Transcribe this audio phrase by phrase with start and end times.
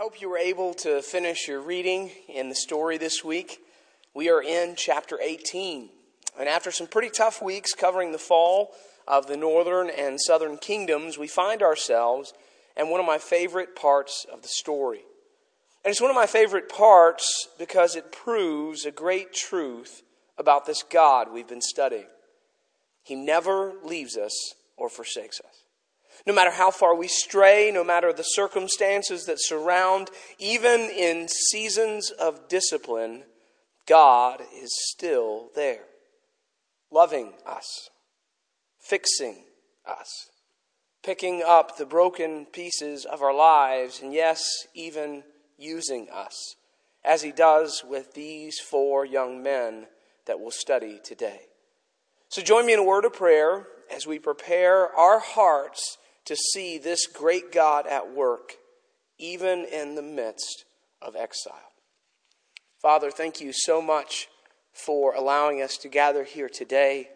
[0.00, 3.58] hope you were able to finish your reading in the story this week.
[4.14, 5.90] We are in chapter 18.
[6.38, 8.72] And after some pretty tough weeks covering the fall
[9.06, 12.32] of the northern and southern kingdoms, we find ourselves
[12.78, 15.02] in one of my favorite parts of the story.
[15.84, 20.02] And it's one of my favorite parts because it proves a great truth
[20.38, 22.08] about this God we've been studying.
[23.02, 25.64] He never leaves us or forsakes us.
[26.26, 32.10] No matter how far we stray, no matter the circumstances that surround, even in seasons
[32.10, 33.24] of discipline,
[33.86, 35.84] God is still there,
[36.90, 37.90] loving us,
[38.78, 39.44] fixing
[39.86, 40.28] us,
[41.02, 45.24] picking up the broken pieces of our lives, and yes, even
[45.58, 46.56] using us,
[47.04, 49.86] as He does with these four young men
[50.26, 51.40] that we'll study today.
[52.28, 55.98] So join me in a word of prayer as we prepare our hearts
[56.30, 58.54] to see this great God at work,
[59.18, 60.64] even in the midst
[61.02, 61.72] of exile.
[62.80, 64.28] Father, thank you so much
[64.72, 67.08] for allowing us to gather here today.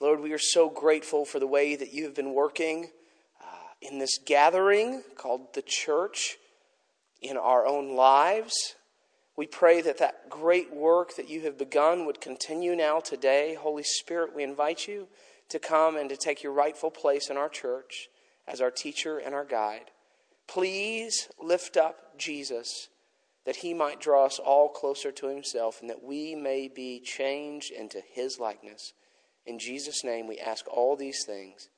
[0.00, 2.88] Lord, we are so grateful for the way that you have been working
[3.38, 3.46] uh,
[3.82, 6.38] in this gathering called the church
[7.20, 8.54] in our own lives.
[9.36, 13.58] We pray that that great work that you have begun would continue now today.
[13.60, 15.08] Holy Spirit, we invite you
[15.50, 18.08] to come and to take your rightful place in our church
[18.46, 19.90] as our teacher and our guide.
[20.46, 22.88] Please lift up Jesus
[23.44, 27.72] that he might draw us all closer to himself and that we may be changed
[27.72, 28.92] into his likeness.
[29.46, 31.68] In Jesus' name, we ask all these things.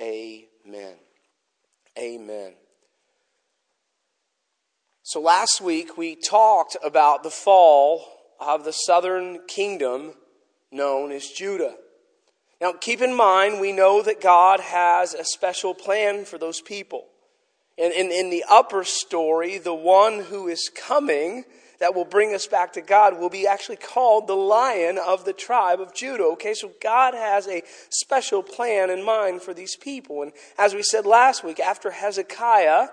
[0.00, 0.96] Amen.
[1.98, 2.54] Amen.
[5.02, 8.04] So last week we talked about the fall
[8.38, 10.14] of the southern kingdom
[10.70, 11.76] known as Judah.
[12.62, 17.06] Now, keep in mind, we know that God has a special plan for those people.
[17.76, 21.44] And in, in, the upper story, the one who is coming
[21.80, 25.32] that will bring us back to God will be actually called the lion of the
[25.32, 26.22] tribe of Judah.
[26.34, 30.22] Okay, so God has a special plan in mind for these people.
[30.22, 32.90] And as we said last week, after Hezekiah,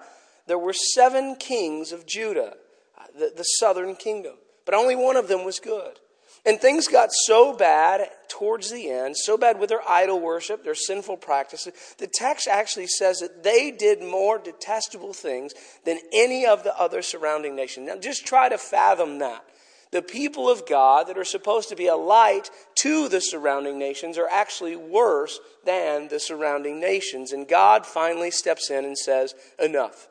[0.48, 2.56] there were seven kings of Judah,
[2.98, 4.34] uh, the, the southern kingdom,
[4.66, 6.00] but only one of them was good.
[6.46, 10.76] And things got so bad towards the end, so bad with their idol worship, their
[10.76, 11.74] sinful practices.
[11.98, 15.54] The text actually says that they did more detestable things
[15.86, 17.88] than any of the other surrounding nations.
[17.88, 19.44] Now, just try to fathom that.
[19.92, 24.20] The people of God that are supposed to be a light to the surrounding nations
[24.20, 27.32] are actually worse than the surrounding nations.
[27.32, 30.08] And God finally steps in and says, Enough.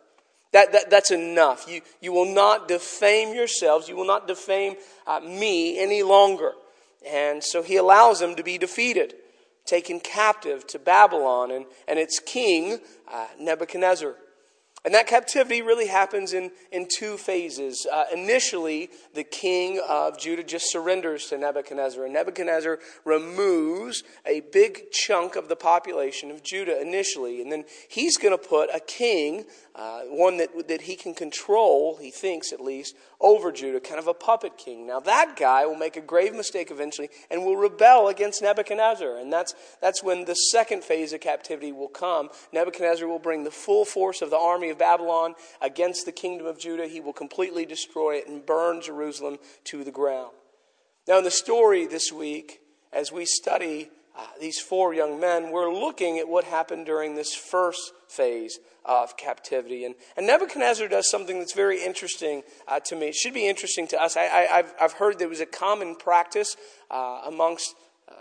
[0.52, 1.68] That, that, that's enough.
[1.68, 3.88] You, you will not defame yourselves.
[3.88, 4.76] You will not defame
[5.06, 6.52] uh, me any longer.
[7.06, 9.14] And so he allows them to be defeated,
[9.66, 12.78] taken captive to Babylon and, and its king,
[13.12, 14.14] uh, Nebuchadnezzar.
[14.84, 17.86] And that captivity really happens in, in two phases.
[17.92, 24.92] Uh, initially, the king of Judah just surrenders to Nebuchadnezzar, and Nebuchadnezzar removes a big
[24.92, 27.42] chunk of the population of Judah initially.
[27.42, 29.46] And then he's going to put a king,
[29.78, 34.08] uh, one that, that he can control, he thinks at least, over Judah, kind of
[34.08, 34.88] a puppet king.
[34.88, 39.16] Now, that guy will make a grave mistake eventually and will rebel against Nebuchadnezzar.
[39.16, 42.28] And that's, that's when the second phase of captivity will come.
[42.52, 46.58] Nebuchadnezzar will bring the full force of the army of Babylon against the kingdom of
[46.58, 46.88] Judah.
[46.88, 50.32] He will completely destroy it and burn Jerusalem to the ground.
[51.06, 52.60] Now, in the story this week,
[52.92, 57.32] as we study uh, these four young men, we're looking at what happened during this
[57.32, 59.84] first phase of captivity.
[59.84, 63.08] And, and Nebuchadnezzar does something that's very interesting uh, to me.
[63.08, 64.16] It should be interesting to us.
[64.16, 66.56] I, have I've heard there was a common practice
[66.90, 67.74] uh, amongst
[68.08, 68.14] uh,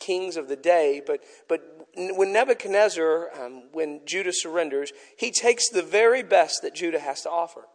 [0.00, 1.60] kings of the day, but, but
[1.94, 7.30] when Nebuchadnezzar, um, when Judah surrenders, he takes the very best that Judah has to
[7.30, 7.66] offer.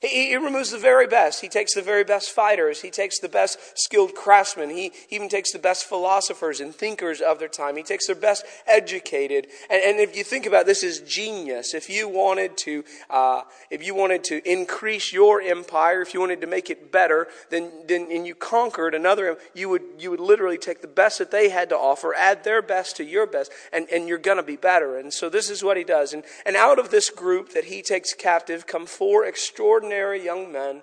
[0.00, 1.42] He, he, removes the very best.
[1.42, 2.80] He takes the very best fighters.
[2.80, 4.70] He takes the best skilled craftsmen.
[4.70, 7.76] He even takes the best philosophers and thinkers of their time.
[7.76, 9.48] He takes their best educated.
[9.68, 11.74] And, and if you think about it, this is genius.
[11.74, 16.40] If you wanted to, uh, if you wanted to increase your empire, if you wanted
[16.40, 20.56] to make it better, then, then and you conquered another, you would you would literally
[20.56, 23.86] take the best that they had to offer, add their best to your best, and,
[23.92, 24.96] and you're gonna be better.
[24.96, 26.14] And so this is what he does.
[26.14, 30.52] And and out of this group that he takes captive come four extraordinary ordinary young
[30.52, 30.82] men.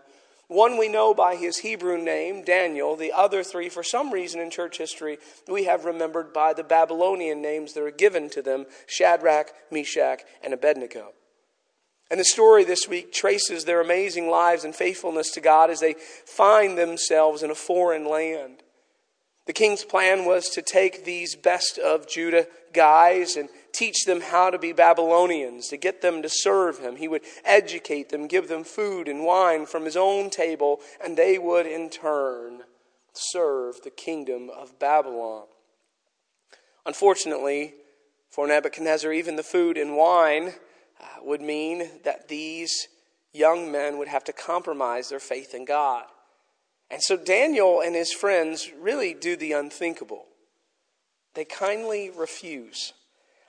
[0.50, 2.98] One we know by his Hebrew name, Daniel.
[2.98, 5.18] The other three, for some reason in church history,
[5.48, 10.54] we have remembered by the Babylonian names that are given to them Shadrach, Meshach, and
[10.54, 11.14] Abednego.
[12.12, 15.96] And the story this week traces their amazing lives and faithfulness to God as they
[16.26, 18.64] find themselves in a foreign land.
[19.46, 24.50] The king's plan was to take these best of Judah guys and teach them how
[24.50, 26.96] to be Babylonians, to get them to serve him.
[26.96, 31.38] He would educate them, give them food and wine from his own table, and they
[31.38, 32.62] would in turn
[33.14, 35.44] serve the kingdom of Babylon.
[36.88, 37.76] Unfortunately,
[38.32, 40.54] for Nebuchadnezzar, even the food and wine
[41.00, 42.88] uh, would mean that these
[43.32, 46.06] young men would have to compromise their faith in God.
[46.90, 50.26] And so Daniel and his friends really do the unthinkable.
[51.36, 52.94] They kindly refuse.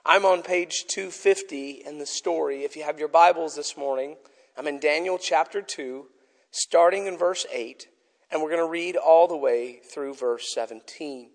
[0.09, 2.63] I'm on page 250 in the story.
[2.63, 4.17] If you have your Bibles this morning,
[4.57, 6.07] I'm in Daniel chapter 2,
[6.49, 7.87] starting in verse 8,
[8.31, 11.29] and we're going to read all the way through verse 17.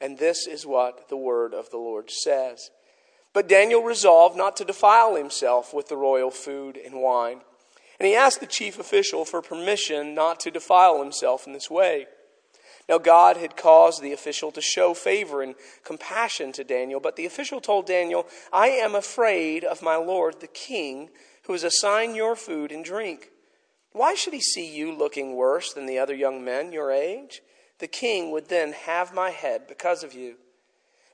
[0.00, 2.70] And this is what the word of the Lord says.
[3.32, 7.40] But Daniel resolved not to defile himself with the royal food and wine.
[7.98, 12.06] And he asked the chief official for permission not to defile himself in this way.
[12.90, 15.54] Now, God had caused the official to show favor and
[15.84, 20.48] compassion to Daniel, but the official told Daniel, I am afraid of my lord the
[20.48, 21.10] king,
[21.44, 23.30] who has assigned your food and drink.
[23.92, 27.42] Why should he see you looking worse than the other young men your age?
[27.78, 30.38] The king would then have my head because of you.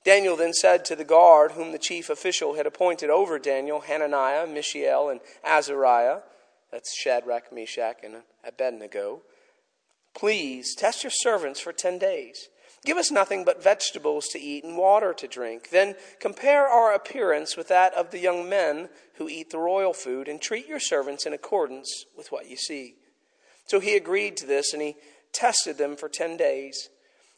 [0.02, 4.46] Daniel then said to the guard whom the chief official had appointed over Daniel, Hananiah,
[4.46, 6.20] Mishael, and Azariah,
[6.72, 9.20] that's Shadrach, Meshach, and Abednego,
[10.16, 12.48] please test your servants for ten days.
[12.84, 15.70] Give us nothing but vegetables to eat and water to drink.
[15.70, 20.28] Then compare our appearance with that of the young men who eat the royal food,
[20.28, 22.94] and treat your servants in accordance with what you see.
[23.66, 24.96] So he agreed to this, and he
[25.32, 26.90] tested them for 10 days.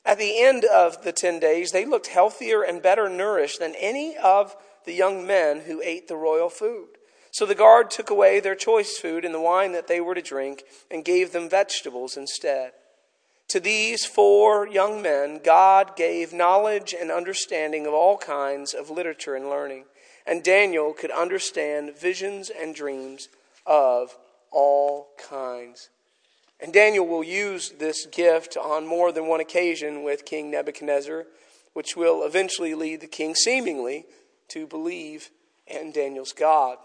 [0.04, 4.16] At the end of the 10 days, they looked healthier and better nourished than any
[4.16, 4.54] of
[4.84, 6.97] the young men who ate the royal food.
[7.38, 10.20] So the guard took away their choice food and the wine that they were to
[10.20, 12.73] drink and gave them vegetables instead.
[13.50, 19.37] To these four young men, God gave knowledge and understanding of all kinds of literature
[19.37, 19.85] and learning.
[20.26, 23.29] And Daniel could understand visions and dreams
[23.64, 24.19] of
[24.50, 25.91] all kinds.
[26.58, 31.25] And Daniel will use this gift on more than one occasion with King Nebuchadnezzar,
[31.73, 34.06] which will eventually lead the king seemingly
[34.49, 35.31] to believe
[35.69, 36.79] in Daniel's God.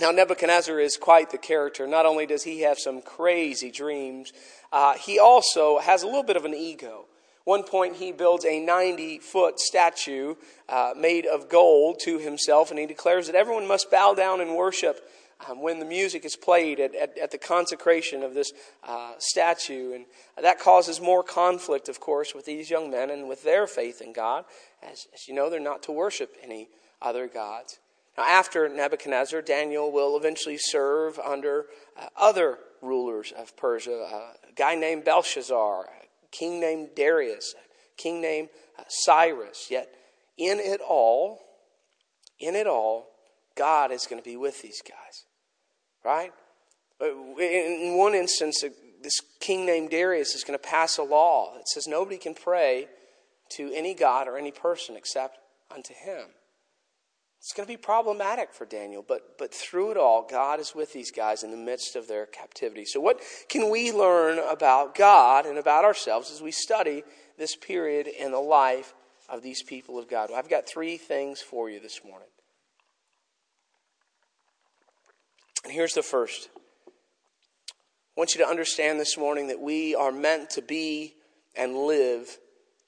[0.00, 1.86] Now, Nebuchadnezzar is quite the character.
[1.86, 4.32] Not only does he have some crazy dreams,
[4.72, 7.06] uh, he also has a little bit of an ego.
[7.44, 10.34] One point, he builds a 90 foot statue
[10.68, 14.54] uh, made of gold to himself, and he declares that everyone must bow down and
[14.54, 15.08] worship
[15.48, 18.52] um, when the music is played at, at, at the consecration of this
[18.84, 19.94] uh, statue.
[19.94, 20.04] And
[20.40, 24.12] that causes more conflict, of course, with these young men and with their faith in
[24.12, 24.44] God.
[24.82, 26.68] As, as you know, they're not to worship any
[27.00, 27.78] other gods.
[28.18, 31.66] Now, after Nebuchadnezzar, Daniel will eventually serve under
[31.96, 37.96] uh, other rulers of Persia uh, a guy named Belshazzar, a king named Darius, a
[37.96, 39.68] king named uh, Cyrus.
[39.70, 39.88] Yet,
[40.36, 41.38] in it all,
[42.40, 43.06] in it all,
[43.56, 45.24] God is going to be with these guys.
[46.04, 46.32] Right?
[47.00, 48.64] In one instance,
[49.00, 52.88] this king named Darius is going to pass a law that says nobody can pray
[53.50, 55.38] to any god or any person except
[55.72, 56.26] unto him.
[57.40, 60.92] It's going to be problematic for Daniel, but, but through it all, God is with
[60.92, 62.84] these guys in the midst of their captivity.
[62.84, 67.04] So, what can we learn about God and about ourselves as we study
[67.38, 68.92] this period in the life
[69.28, 70.30] of these people of God?
[70.30, 72.28] Well, I've got three things for you this morning.
[75.62, 80.50] And here's the first I want you to understand this morning that we are meant
[80.50, 81.14] to be
[81.56, 82.36] and live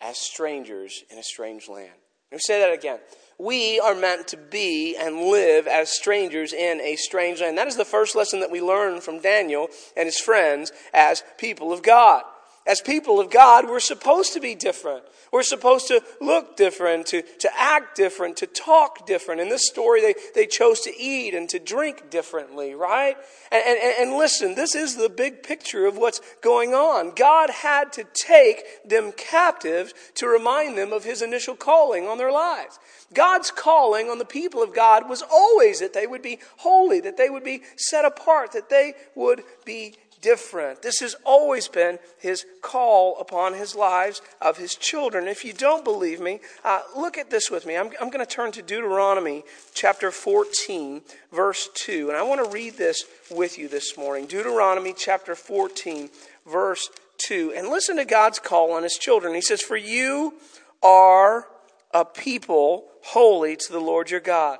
[0.00, 1.99] as strangers in a strange land.
[2.30, 3.00] Let me say that again
[3.40, 7.56] we are meant to be and live as strangers in a strange land.
[7.56, 11.72] That is the first lesson that we learn from Daniel and his friends as people
[11.72, 12.22] of God.
[12.66, 15.02] As people of God, we're supposed to be different.
[15.32, 19.40] We're supposed to look different, to, to act different, to talk different.
[19.40, 23.16] In this story, they, they chose to eat and to drink differently, right?
[23.50, 27.12] And, and, and listen, this is the big picture of what's going on.
[27.14, 32.32] God had to take them captive to remind them of his initial calling on their
[32.32, 32.78] lives.
[33.14, 37.16] God's calling on the people of God was always that they would be holy, that
[37.16, 40.82] they would be set apart, that they would be different.
[40.82, 45.28] This has always been his call upon his lives of his children.
[45.28, 47.76] If you don't believe me, uh, look at this with me.
[47.76, 52.08] I'm, I'm going to turn to Deuteronomy chapter 14, verse 2.
[52.08, 54.26] And I want to read this with you this morning.
[54.26, 56.10] Deuteronomy chapter 14,
[56.46, 57.54] verse 2.
[57.56, 59.34] And listen to God's call on his children.
[59.34, 60.34] He says, For you
[60.82, 61.46] are
[61.92, 64.58] a people holy to the Lord your God.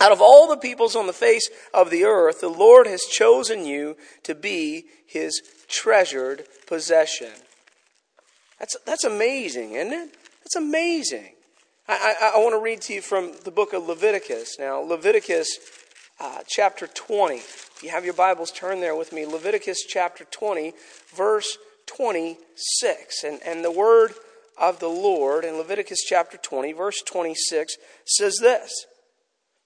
[0.00, 3.64] Out of all the peoples on the face of the earth, the Lord has chosen
[3.64, 7.30] you to be his treasured possession.
[8.58, 10.14] That's, that's amazing, isn't it?
[10.40, 11.30] That's amazing.
[11.88, 14.56] I, I, I want to read to you from the book of Leviticus.
[14.58, 15.58] Now, Leviticus
[16.20, 17.36] uh, chapter 20.
[17.36, 19.26] If you have your Bibles, turn there with me.
[19.26, 20.72] Leviticus chapter 20,
[21.14, 23.24] verse 26.
[23.24, 24.14] And, and the word
[24.58, 28.86] of the Lord in Leviticus chapter 20, verse 26 says this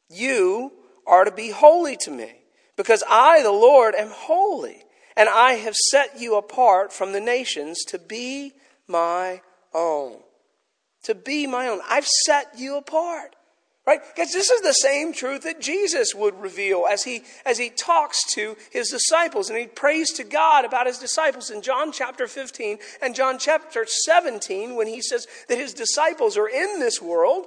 [0.09, 0.73] You
[1.07, 2.33] are to be holy to me,
[2.77, 4.83] because I, the Lord, am holy,
[5.17, 8.53] and I have set you apart from the nations to be
[8.87, 9.43] my
[9.75, 10.21] own
[11.09, 11.81] to be my own.
[11.89, 13.35] I've set you apart.
[13.87, 14.01] Right?
[14.15, 18.23] Because this is the same truth that Jesus would reveal as he, as he talks
[18.35, 22.77] to his disciples and he prays to God about his disciples in John chapter 15
[23.01, 27.47] and John chapter 17 when he says that his disciples are in this world,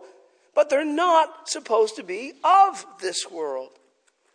[0.56, 3.70] but they're not supposed to be of this world.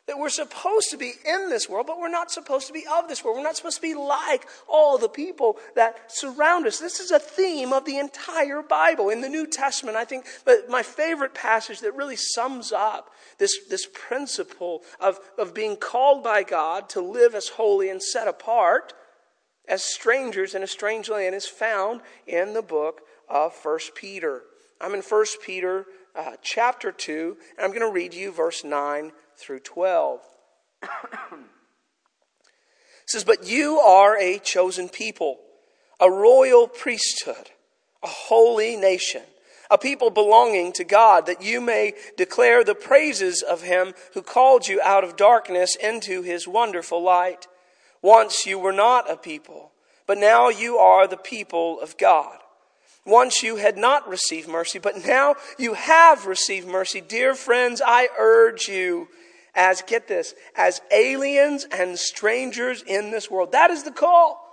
[0.06, 3.08] That we're supposed to be in this world, but we're not supposed to be of
[3.08, 3.38] this world.
[3.38, 6.78] We're not supposed to be like all the people that surround us.
[6.78, 9.10] This is a theme of the entire Bible.
[9.10, 10.26] In the New Testament, I think
[10.68, 16.44] my favorite passage that really sums up this, this principle of, of being called by
[16.44, 18.92] God to live as holy and set apart
[19.68, 24.42] as strangers in a strange land is found in the book of 1 Peter.
[24.80, 29.12] I'm in 1 Peter uh, chapter 2, and I'm going to read you verse 9
[29.36, 30.20] through 12.
[30.82, 30.88] it
[33.06, 35.38] says, But you are a chosen people,
[36.00, 37.50] a royal priesthood,
[38.02, 39.22] a holy nation,
[39.70, 44.68] a people belonging to God, that you may declare the praises of him who called
[44.68, 47.46] you out of darkness into his wonderful light.
[48.02, 49.72] Once you were not a people,
[50.06, 52.38] but now you are the people of God.
[53.06, 57.00] Once you had not received mercy, but now you have received mercy.
[57.00, 59.08] Dear friends, I urge you
[59.54, 63.52] as, get this, as aliens and strangers in this world.
[63.52, 64.45] That is the call.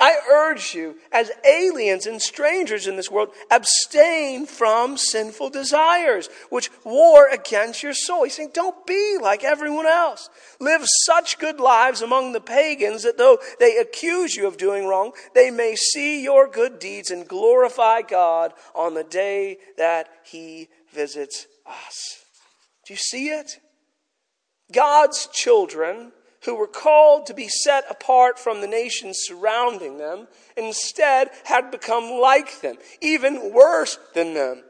[0.00, 6.68] I urge you, as aliens and strangers in this world, abstain from sinful desires, which
[6.84, 8.24] war against your soul.
[8.24, 10.28] He's saying, don't be like everyone else.
[10.58, 15.12] Live such good lives among the pagans that though they accuse you of doing wrong,
[15.32, 21.46] they may see your good deeds and glorify God on the day that He visits
[21.66, 22.18] us.
[22.84, 23.60] Do you see it?
[24.72, 26.12] God's children
[26.44, 32.20] who were called to be set apart from the nations surrounding them instead had become
[32.20, 34.62] like them, even worse than them.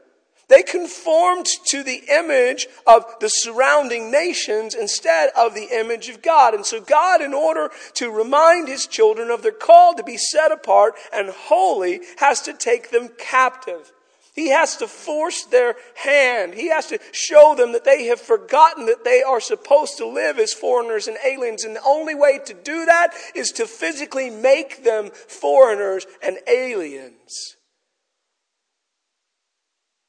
[0.47, 6.53] They conformed to the image of the surrounding nations instead of the image of God.
[6.53, 10.51] And so God, in order to remind his children of their call to be set
[10.51, 13.91] apart and holy, has to take them captive.
[14.35, 16.53] He has to force their hand.
[16.53, 20.39] He has to show them that they have forgotten that they are supposed to live
[20.39, 21.63] as foreigners and aliens.
[21.63, 27.55] And the only way to do that is to physically make them foreigners and aliens.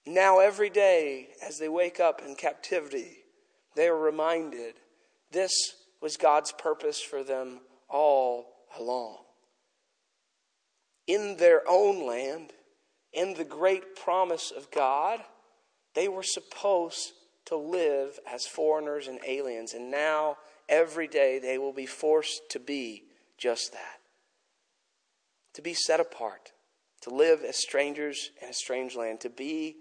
[0.05, 3.19] Now, every day, as they wake up in captivity,
[3.77, 4.75] they are reminded
[5.31, 5.53] this
[6.01, 9.19] was God's purpose for them all along.
[11.07, 12.53] In their own land,
[13.17, 15.21] in the great promise of God,
[15.95, 17.13] they were supposed
[17.47, 19.73] to live as foreigners and aliens.
[19.73, 20.37] And now,
[20.69, 23.05] every day, they will be forced to be
[23.39, 24.01] just that
[25.57, 26.53] to be set apart,
[27.01, 29.77] to live as strangers in a strange land, to be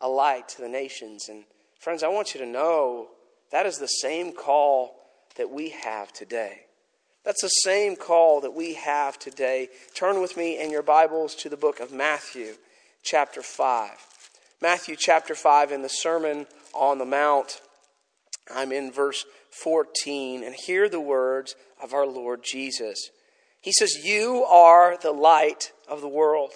[0.00, 1.28] a light to the nations.
[1.28, 1.44] And,
[1.78, 3.10] friends, I want you to know
[3.52, 4.96] that is the same call
[5.36, 6.62] that we have today.
[7.24, 9.68] That's the same call that we have today.
[9.94, 12.54] Turn with me in your Bibles to the book of Matthew
[13.02, 13.90] chapter 5.
[14.62, 17.60] Matthew chapter 5 in the Sermon on the Mount.
[18.54, 23.10] I'm in verse 14 and hear the words of our Lord Jesus.
[23.60, 26.52] He says, You are the light of the world.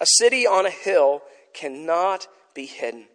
[0.00, 1.22] A city on a hill
[1.54, 3.06] cannot be hidden.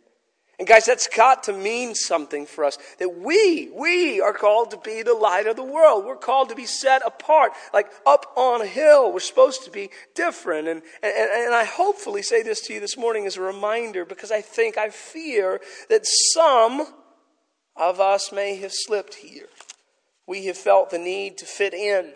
[0.58, 2.78] And guys, that's got to mean something for us.
[3.00, 6.06] That we, we are called to be the light of the world.
[6.06, 9.12] We're called to be set apart, like up on a hill.
[9.12, 10.68] We're supposed to be different.
[10.68, 14.32] And, and, and I hopefully say this to you this morning as a reminder because
[14.32, 15.60] I think, I fear
[15.90, 16.88] that some
[17.76, 19.48] of us may have slipped here.
[20.28, 22.14] We have felt the need to fit in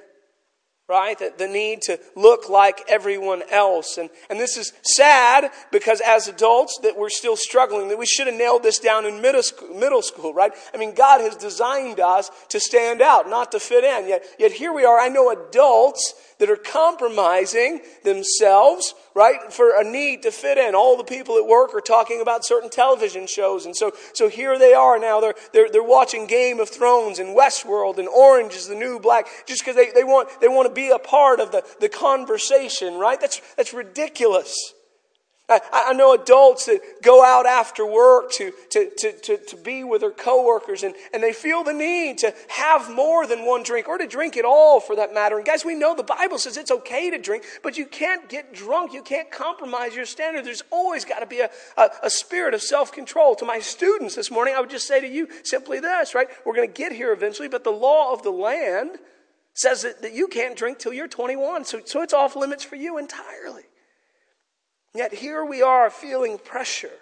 [0.89, 1.19] right?
[1.19, 3.98] The, the need to look like everyone else.
[4.00, 8.25] And, and this is sad because as adults that we're still struggling, that we should
[8.25, 10.51] have nailed this down in middle school, middle school, right?
[10.74, 14.10] I mean, God has designed us to stand out, not to fit in.
[14.10, 15.00] Yet, yet here we are.
[15.00, 20.74] I know adults that are compromising themselves, right, for a need to fit in.
[20.74, 23.65] All the people at work are talking about certain television shows.
[23.65, 25.19] And so, so here they are now.
[25.19, 29.27] They're, they're, they're watching Game of Thrones and Westworld and Orange is the New Black
[29.46, 32.96] just because they, they, want, they want to be a part of the, the conversation,
[32.96, 33.19] right?
[33.19, 34.74] That's, that's ridiculous.
[35.49, 39.83] I, I know adults that go out after work to, to, to, to, to be
[39.83, 43.87] with their coworkers and, and they feel the need to have more than one drink
[43.87, 45.37] or to drink it all for that matter.
[45.37, 48.53] And guys, we know the Bible says it's okay to drink, but you can't get
[48.53, 48.93] drunk.
[48.93, 50.45] You can't compromise your standard.
[50.45, 53.35] There's always got to be a, a, a spirit of self control.
[53.35, 56.27] To my students this morning, I would just say to you simply this, right?
[56.45, 58.97] We're going to get here eventually, but the law of the land
[59.53, 61.65] says that, that you can't drink till you're 21.
[61.65, 63.63] So, so it's off limits for you entirely.
[64.93, 66.98] Yet here we are feeling pressure,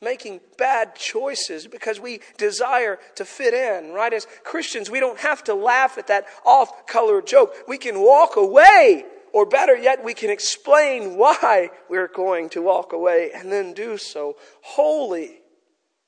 [0.00, 4.12] making bad choices because we desire to fit in, right?
[4.12, 7.54] As Christians, we don't have to laugh at that off color joke.
[7.66, 12.92] We can walk away, or better yet, we can explain why we're going to walk
[12.92, 14.36] away and then do so.
[14.62, 15.40] Holy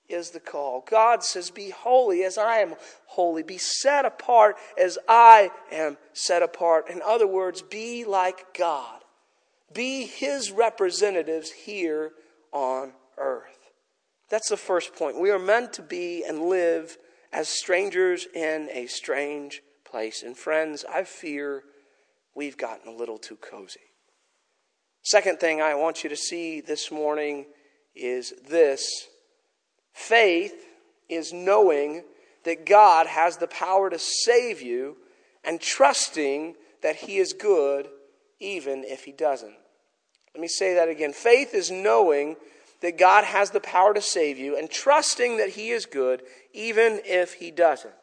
[0.08, 0.84] is the call.
[0.88, 2.74] God says, Be holy as I am
[3.06, 3.42] holy.
[3.42, 6.88] Be set apart as I am set apart.
[6.90, 9.03] In other words, be like God
[9.72, 12.12] be his representatives here
[12.52, 13.72] on earth.
[14.28, 15.20] That's the first point.
[15.20, 16.96] We are meant to be and live
[17.32, 20.22] as strangers in a strange place.
[20.22, 21.64] And friends, I fear
[22.34, 23.80] we've gotten a little too cozy.
[25.02, 27.46] Second thing I want you to see this morning
[27.94, 29.08] is this
[29.92, 30.66] faith
[31.08, 32.04] is knowing
[32.44, 34.96] that God has the power to save you
[35.44, 37.88] and trusting that He is good
[38.40, 39.54] even if He doesn't.
[40.34, 41.12] Let me say that again.
[41.12, 42.36] Faith is knowing
[42.80, 46.22] that God has the power to save you and trusting that He is good,
[46.52, 47.94] even if He doesn't.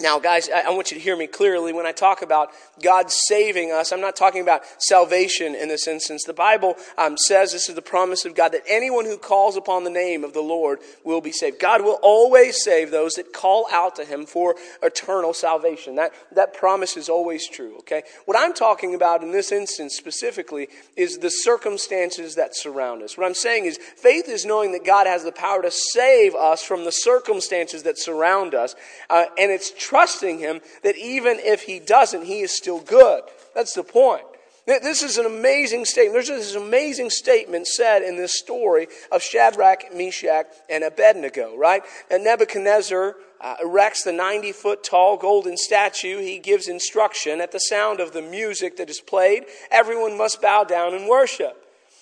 [0.00, 2.50] Now, guys, I want you to hear me clearly when I talk about
[2.82, 3.92] God saving us.
[3.92, 6.24] I'm not talking about salvation in this instance.
[6.24, 9.84] The Bible um, says this is the promise of God that anyone who calls upon
[9.84, 11.60] the name of the Lord will be saved.
[11.60, 15.94] God will always save those that call out to Him for eternal salvation.
[15.96, 18.02] That, that promise is always true, okay?
[18.24, 23.16] What I'm talking about in this instance specifically is the circumstances that surround us.
[23.16, 26.62] What I'm saying is faith is knowing that God has the power to save us
[26.62, 28.74] from the circumstances that surround us,
[29.10, 33.22] uh, and it's trusting Him that even if He doesn't, He is still good.
[33.54, 34.24] That's the point.
[34.64, 36.14] This is an amazing statement.
[36.14, 41.82] There's this amazing statement said in this story of Shadrach, Meshach, and Abednego, right?
[42.12, 46.20] And Nebuchadnezzar uh, erects the 90 foot tall golden statue.
[46.20, 49.46] He gives instruction at the sound of the music that is played.
[49.72, 51.58] Everyone must bow down and worship.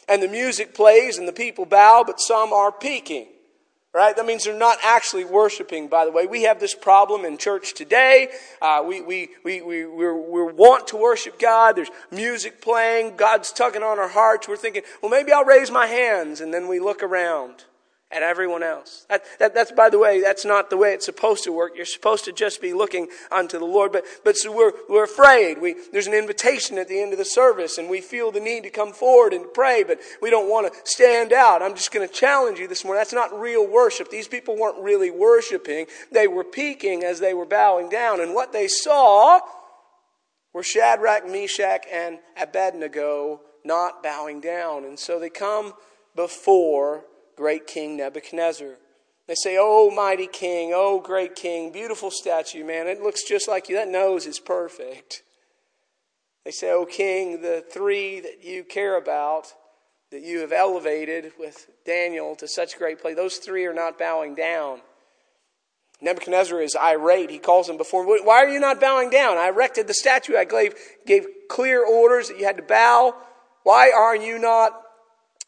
[0.07, 3.29] And the music plays and the people bow, but some are peeking.
[3.93, 4.15] Right?
[4.15, 6.27] That means they're not actually worshiping, by the way.
[6.27, 8.29] We have this problem in church today.
[8.63, 11.75] Uh, we, we, we, we, we're, we want to worship God.
[11.75, 13.17] There's music playing.
[13.17, 14.47] God's tugging on our hearts.
[14.47, 16.41] We're thinking, well, maybe I'll raise my hands.
[16.41, 17.65] And then we look around
[18.13, 19.07] at everyone else.
[19.09, 21.73] That, that, that's, by the way, that's not the way it's supposed to work.
[21.77, 23.93] You're supposed to just be looking unto the Lord.
[23.93, 25.61] But, but so we're, we're afraid.
[25.61, 28.65] We, there's an invitation at the end of the service, and we feel the need
[28.65, 31.63] to come forward and pray, but we don't want to stand out.
[31.63, 33.01] I'm just going to challenge you this morning.
[33.01, 34.11] That's not real worship.
[34.11, 35.87] These people weren't really worshiping.
[36.11, 38.21] They were peeking as they were bowing down.
[38.21, 39.39] And what they saw
[40.53, 44.85] were Shadrach, Meshach, and Abednego not bowing down.
[44.85, 45.75] And so they come
[46.17, 47.05] before
[47.41, 48.75] great King Nebuchadnezzar.
[49.27, 52.87] They say, Oh, mighty king, oh, great king, beautiful statue, man.
[52.87, 53.77] It looks just like you.
[53.77, 55.23] That nose is perfect.
[56.45, 59.55] They say, Oh, king, the three that you care about,
[60.11, 64.35] that you have elevated with Daniel to such great place, those three are not bowing
[64.35, 64.83] down.
[66.03, 67.31] Nebuchadnezzar is irate.
[67.31, 68.05] He calls them before.
[68.05, 69.39] Why are you not bowing down?
[69.39, 70.37] I erected the statue.
[70.37, 70.75] I gave,
[71.07, 73.15] gave clear orders that you had to bow.
[73.63, 74.73] Why are you not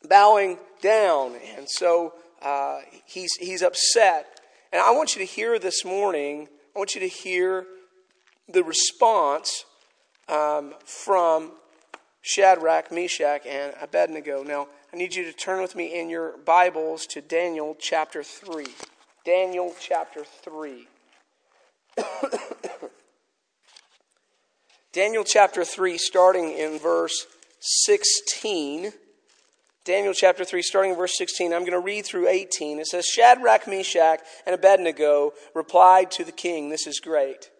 [0.09, 1.35] bowing down.
[1.57, 4.41] And so uh, he's, he's upset.
[4.73, 7.67] And I want you to hear this morning, I want you to hear
[8.49, 9.65] the response
[10.29, 11.53] um, from
[12.23, 14.43] Shadrach, Meshach, and Abednego.
[14.43, 18.67] Now, I need you to turn with me in your Bibles to Daniel chapter 3.
[19.25, 20.87] Daniel chapter 3.
[24.93, 27.27] Daniel chapter 3, starting in verse
[27.61, 28.93] 16.
[29.85, 32.79] Daniel chapter 3, starting in verse 16, I'm going to read through 18.
[32.79, 37.51] It says, Shadrach, Meshach, and Abednego replied to the king, This is great.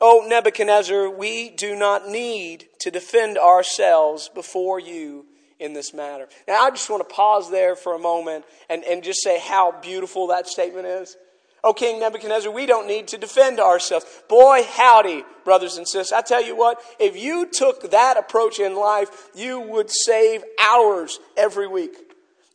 [0.00, 5.26] O Nebuchadnezzar, we do not need to defend ourselves before you
[5.58, 6.28] in this matter.
[6.46, 9.78] Now, I just want to pause there for a moment and, and just say how
[9.82, 11.16] beautiful that statement is.
[11.64, 14.06] O King Nebuchadnezzar, we don't need to defend ourselves.
[14.28, 16.12] Boy, howdy, brothers and sisters.
[16.12, 21.18] I tell you what, if you took that approach in life, you would save hours
[21.36, 21.96] every week.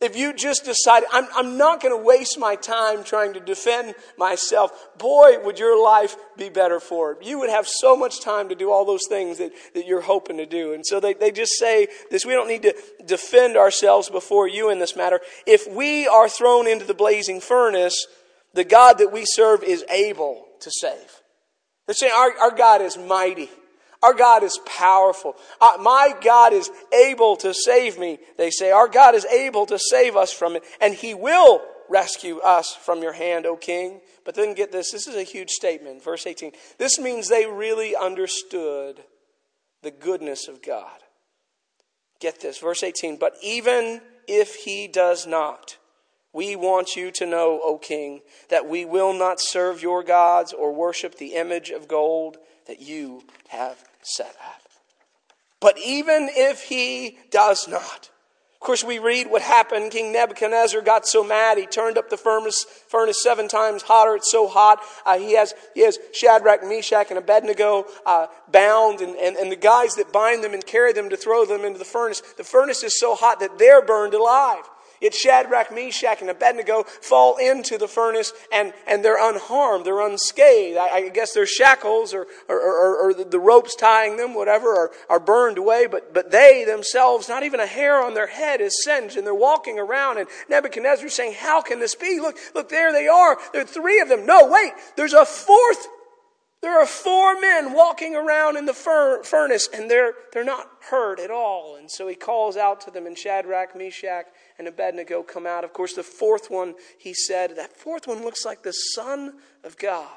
[0.00, 3.94] if you just decided, I'm, I'm not going to waste my time trying to defend
[4.18, 7.18] myself, boy, would your life be better for it.
[7.22, 10.36] You would have so much time to do all those things that, that you're hoping
[10.38, 10.72] to do.
[10.72, 12.74] And so they, they just say this we don't need to
[13.06, 15.20] defend ourselves before you in this matter.
[15.46, 18.06] If we are thrown into the blazing furnace,
[18.54, 21.22] the God that we serve is able to save.
[21.86, 23.50] They're saying our, our God is mighty.
[24.02, 25.34] Our God is powerful.
[25.60, 28.70] Uh, my God is able to save me, they say.
[28.70, 33.02] Our God is able to save us from it, and He will rescue us from
[33.02, 34.00] your hand, O King.
[34.24, 36.04] But then get this this is a huge statement.
[36.04, 36.52] Verse 18.
[36.78, 39.02] This means they really understood
[39.82, 40.98] the goodness of God.
[42.20, 43.18] Get this, verse 18.
[43.18, 45.76] But even if He does not,
[46.34, 48.20] we want you to know, O King,
[48.50, 53.22] that we will not serve your gods or worship the image of gold that you
[53.48, 54.60] have set up.
[55.60, 58.10] But even if he does not,
[58.52, 59.90] of course, we read what happened.
[59.90, 64.16] King Nebuchadnezzar got so mad, he turned up the furnace, furnace seven times hotter.
[64.16, 64.80] It's so hot.
[65.04, 69.56] Uh, he, has, he has Shadrach, Meshach, and Abednego uh, bound, and, and, and the
[69.56, 72.22] guys that bind them and carry them to throw them into the furnace.
[72.38, 74.64] The furnace is so hot that they're burned alive.
[75.00, 80.78] Yet Shadrach, Meshach, and Abednego fall into the furnace and, and they're unharmed, they're unscathed.
[80.78, 84.90] I, I guess their shackles or, or, or, or, the ropes tying them, whatever, are,
[85.08, 88.82] are burned away, but, but they themselves, not even a hair on their head is
[88.84, 90.18] singed, and they're walking around.
[90.18, 92.20] And Nebuchadnezzar is saying, How can this be?
[92.20, 93.38] Look, look, there they are.
[93.52, 94.26] There are three of them.
[94.26, 95.86] No, wait, there's a fourth
[96.64, 101.20] there are four men walking around in the fur- furnace, and they're, they're not hurt
[101.20, 101.76] at all.
[101.76, 104.26] And so he calls out to them, and Shadrach, Meshach,
[104.58, 105.64] and Abednego come out.
[105.64, 109.76] Of course, the fourth one, he said, that fourth one looks like the Son of
[109.76, 110.08] God.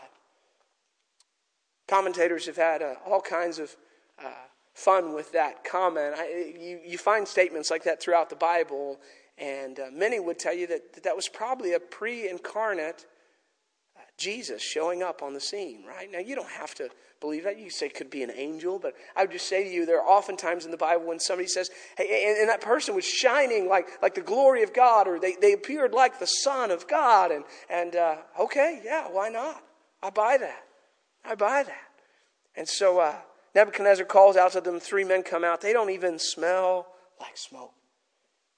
[1.87, 3.75] Commentators have had uh, all kinds of
[4.23, 4.31] uh,
[4.73, 6.15] fun with that comment.
[6.17, 8.99] I, you, you find statements like that throughout the Bible,
[9.37, 13.05] and uh, many would tell you that, that that was probably a pre incarnate
[14.17, 16.11] Jesus showing up on the scene, right?
[16.11, 17.59] Now, you don't have to believe that.
[17.59, 20.01] You say it could be an angel, but I would just say to you, there
[20.01, 23.05] are often times in the Bible when somebody says, hey, and, and that person was
[23.05, 26.87] shining like, like the glory of God, or they, they appeared like the Son of
[26.87, 27.31] God.
[27.31, 29.63] And, and uh, okay, yeah, why not?
[30.01, 30.63] I buy that.
[31.23, 31.89] I buy that.
[32.55, 33.15] And so uh,
[33.53, 35.61] Nebuchadnezzar calls out to them, three men come out.
[35.61, 36.87] They don't even smell
[37.19, 37.73] like smoke.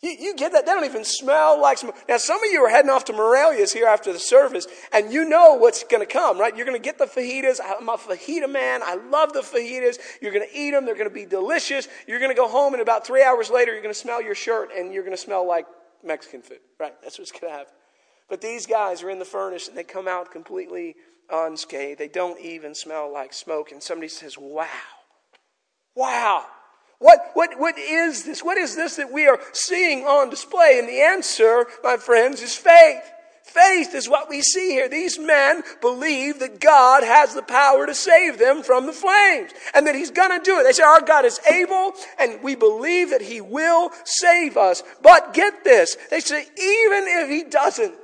[0.02, 0.66] You, you, get that?
[0.66, 1.96] They don't even smell like smoke.
[2.08, 5.28] Now, some of you are heading off to Morelia's here after the service, and you
[5.28, 6.56] know what's going to come, right?
[6.56, 7.60] You're going to get the fajitas.
[7.60, 8.82] I'm a fajita man.
[8.82, 9.98] I love the fajitas.
[10.22, 10.86] You're going to eat them.
[10.86, 11.90] They're going to be delicious.
[12.08, 14.36] You're going to go home, and about three hours later, you're going to smell your
[14.36, 15.66] shirt, and you're going to smell like
[16.02, 16.94] Mexican food, right?
[17.04, 17.74] That's what's going to happen.
[18.30, 20.96] But these guys are in the furnace, and they come out completely
[21.30, 22.00] unscathed.
[22.00, 23.74] They don't even smell like smoke.
[23.74, 24.68] And somebody says, wow.
[25.96, 26.46] Wow.
[27.00, 28.44] What, what, what is this?
[28.44, 30.80] What is this that we are seeing on display?
[30.80, 33.04] And the answer, my friends, is faith.
[33.44, 34.88] Faith is what we see here.
[34.88, 39.88] These men believe that God has the power to save them from the flames and
[39.88, 40.64] that He's going to do it.
[40.64, 44.84] They say, Our God is able and we believe that He will save us.
[45.02, 45.98] But get this.
[46.12, 47.96] They say, even if He doesn't,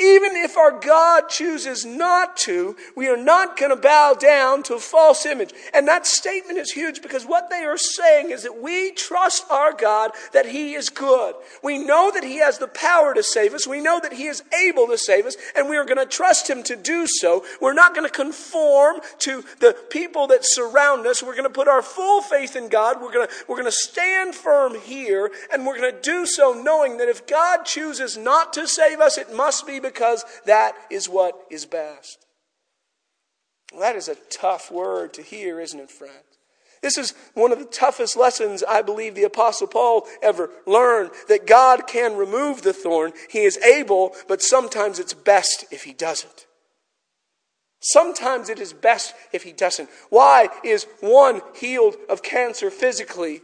[0.00, 4.74] even if our God chooses not to, we are not going to bow down to
[4.74, 5.52] a false image.
[5.74, 9.74] And that statement is huge because what they are saying is that we trust our
[9.74, 11.34] God that He is good.
[11.62, 13.66] We know that He has the power to save us.
[13.66, 16.48] We know that He is able to save us, and we are going to trust
[16.48, 17.44] Him to do so.
[17.60, 21.22] We're not going to conform to the people that surround us.
[21.22, 23.02] We're going to put our full faith in God.
[23.02, 26.52] We're going to, we're going to stand firm here, and we're going to do so
[26.54, 29.89] knowing that if God chooses not to save us, it must be because
[30.46, 32.26] that is what is best.
[33.72, 36.24] Well, that is a tough word to hear, isn't it, friend?
[36.82, 41.46] This is one of the toughest lessons I believe the Apostle Paul ever learned that
[41.46, 43.12] God can remove the thorn.
[43.28, 46.46] He is able, but sometimes it's best if He doesn't.
[47.80, 49.90] Sometimes it is best if He doesn't.
[50.08, 53.42] Why is one healed of cancer physically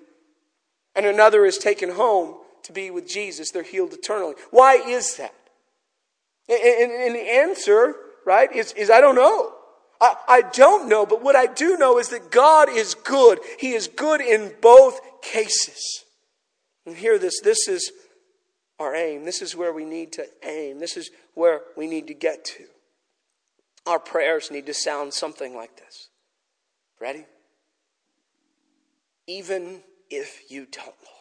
[0.94, 3.50] and another is taken home to be with Jesus?
[3.50, 4.34] They're healed eternally.
[4.50, 5.34] Why is that?
[6.48, 9.52] And, and, the answer, right, is, is I don't know.
[10.00, 13.40] I, I don't know, but what I do know is that God is good.
[13.58, 16.04] He is good in both cases.
[16.84, 17.90] And hear this this is
[18.78, 19.24] our aim.
[19.24, 20.78] This is where we need to aim.
[20.78, 22.64] This is where we need to get to.
[23.86, 26.08] Our prayers need to sound something like this.
[27.00, 27.24] Ready?
[29.26, 31.15] Even if you don't, Lord.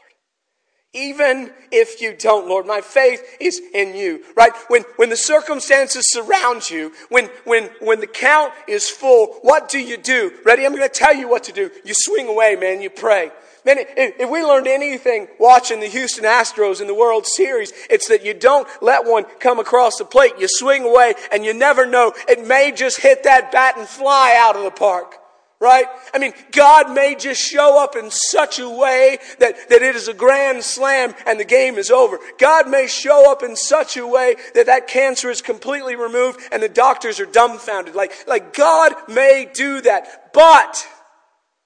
[0.95, 4.53] Even if you don't, Lord, my faith is in you, right?
[4.69, 9.77] When, when the circumstances surround you, when, when, when the count is full, what do
[9.77, 10.31] you do?
[10.45, 10.65] Ready?
[10.65, 11.69] I'm going to tell you what to do.
[11.83, 12.81] You swing away, man.
[12.81, 13.31] You pray.
[13.65, 18.23] Man, if we learned anything watching the Houston Astros in the World Series, it's that
[18.23, 20.33] you don't let one come across the plate.
[20.39, 22.13] You swing away and you never know.
[22.29, 25.17] It may just hit that bat and fly out of the park.
[25.59, 25.85] Right?
[26.13, 30.07] I mean, God may just show up in such a way that, that it is
[30.07, 32.19] a grand slam and the game is over.
[32.37, 36.61] God may show up in such a way that that cancer is completely removed and
[36.61, 37.95] the doctors are dumbfounded.
[37.95, 40.33] Like, like God may do that.
[40.33, 40.85] But,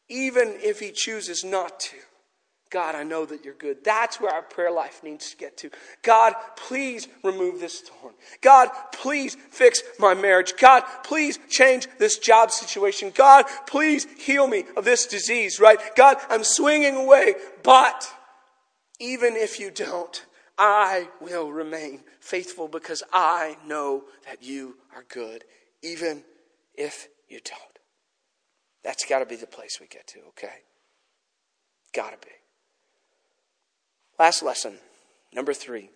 [0.07, 1.95] even if he chooses not to.
[2.69, 3.83] God, I know that you're good.
[3.83, 5.71] That's where our prayer life needs to get to.
[6.03, 8.13] God, please remove this thorn.
[8.41, 10.53] God, please fix my marriage.
[10.59, 13.11] God, please change this job situation.
[13.15, 15.79] God, please heal me of this disease, right?
[15.95, 18.13] God, I'm swinging away, but
[18.99, 25.43] even if you don't, I will remain faithful because I know that you are good,
[25.81, 26.23] even
[26.75, 27.79] if you don't.
[28.83, 30.63] That's got to be the place we get to, okay?
[31.93, 32.33] Got to be.
[34.19, 34.75] Last lesson,
[35.33, 35.89] number three.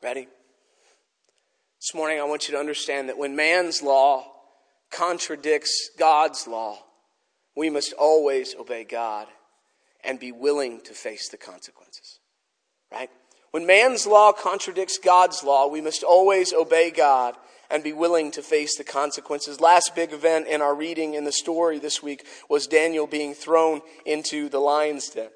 [0.00, 0.28] Ready?
[1.80, 4.24] This morning, I want you to understand that when man's law
[4.92, 6.78] contradicts God's law,
[7.56, 9.26] we must always obey God
[10.04, 12.20] and be willing to face the consequences.
[12.92, 13.10] Right?
[13.50, 17.34] When man's law contradicts God's law, we must always obey God
[17.72, 19.60] and be willing to face the consequences.
[19.60, 23.80] Last big event in our reading in the story this week was Daniel being thrown
[24.06, 25.30] into the lion's den.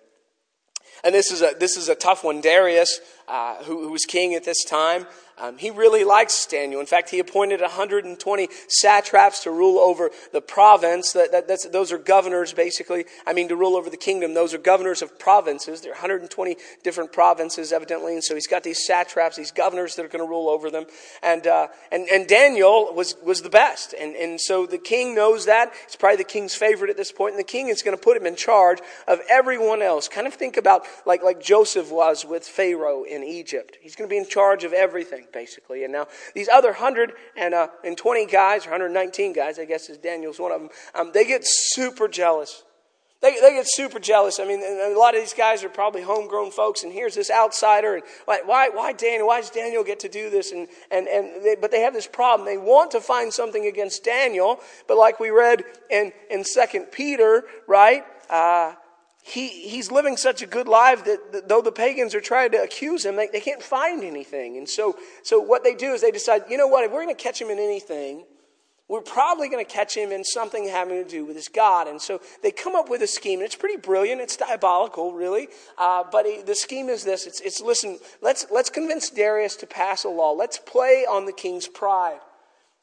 [1.05, 2.41] And this is a, this is a tough one.
[2.41, 5.07] Darius, uh, who, who was king at this time,
[5.39, 6.81] um, he really likes Daniel.
[6.81, 11.13] In fact, he appointed 120 satraps to rule over the province.
[11.13, 13.05] That, that, those are governors, basically.
[13.27, 14.33] I mean, to rule over the kingdom.
[14.33, 15.83] Those are governors of provinces.
[15.83, 18.15] There are 120 different provinces, evidently.
[18.15, 20.87] And so he's got these satraps, these governors that are going to rule over them.
[21.23, 23.95] And, uh, and, and Daniel was, was the best.
[24.01, 25.71] And, and so the king knows that.
[25.87, 27.33] He's probably the king's favorite at this point.
[27.33, 30.09] And the king is going to put him in charge of everyone else.
[30.09, 33.77] Kind of think about like, like Joseph was with Pharaoh in Egypt.
[33.83, 35.85] He's going to be in charge of everything basically.
[35.85, 37.15] And now these other 120
[37.55, 41.43] uh, guys, or 119 guys, I guess is Daniel's one of them, um, they get
[41.45, 42.65] super jealous.
[43.23, 44.39] They, they get super jealous.
[44.39, 47.95] I mean, a lot of these guys are probably homegrown folks, and here's this outsider,
[47.95, 49.29] and why, why, why Daniel?
[49.29, 50.53] Why does Daniel get to do this?
[50.53, 52.47] And, and, and they, but they have this problem.
[52.47, 57.45] They want to find something against Daniel, but like we read in, in 2 Peter,
[57.67, 58.05] right?
[58.29, 58.75] Uh,
[59.27, 62.63] he, he's living such a good life that, that, though the pagans are trying to
[62.63, 64.57] accuse him, they, they can't find anything.
[64.57, 67.15] And so, so what they do is they decide, you know what, if we're going
[67.15, 68.25] to catch him in anything,
[68.87, 71.89] we're probably going to catch him in something having to do with his God.
[71.89, 74.21] And so they come up with a scheme, and it's pretty brilliant.
[74.21, 75.49] It's diabolical, really.
[75.77, 79.67] Uh, but he, the scheme is this it's, it's listen, let's, let's convince Darius to
[79.67, 80.31] pass a law.
[80.31, 82.21] Let's play on the king's pride.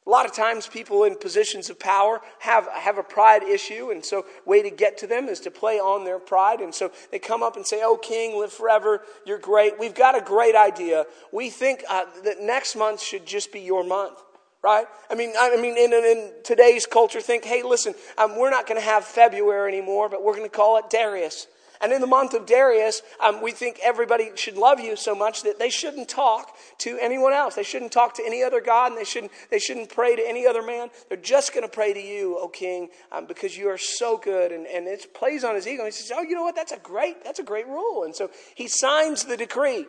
[0.06, 4.04] A lot of times people in positions of power have, have a pride issue, and
[4.04, 6.60] so way to get to them is to play on their pride.
[6.60, 9.00] And so they come up and say, Oh, king, live forever.
[9.24, 9.78] You're great.
[9.78, 11.06] We've got a great idea.
[11.32, 14.18] We think uh, that next month should just be your month.
[14.62, 14.86] Right?
[15.10, 18.80] I mean, I mean, in, in today's culture, think, hey, listen, um, we're not going
[18.80, 21.46] to have February anymore, but we're going to call it Darius.
[21.84, 25.42] And in the month of Darius, um, we think everybody should love you so much
[25.42, 27.56] that they shouldn't talk to anyone else.
[27.56, 30.46] They shouldn't talk to any other God, and they shouldn't, they shouldn't pray to any
[30.46, 30.88] other man.
[31.10, 34.50] They're just going to pray to you, O King, um, because you are so good.
[34.50, 35.84] And, and it plays on his ego.
[35.84, 36.56] He says, oh, you know what?
[36.56, 38.04] That's a great, that's a great rule.
[38.04, 39.84] And so he signs the decree.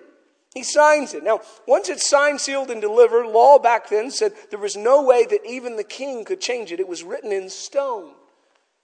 [0.54, 1.24] He signs it.
[1.24, 5.26] Now, once it's signed, sealed, and delivered, law back then said there was no way
[5.26, 6.82] that even the king could change it.
[6.82, 8.12] It was written in stone.